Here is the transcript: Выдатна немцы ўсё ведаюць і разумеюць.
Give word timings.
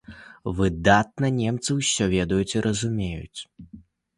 Выдатна 0.59 1.29
немцы 1.35 1.77
ўсё 1.81 2.09
ведаюць 2.17 2.55
і 2.59 2.65
разумеюць. 2.69 3.39